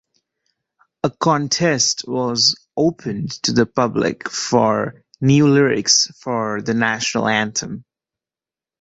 [1.03, 7.85] A contest was opened to the public, for new lyrics for the national anthem.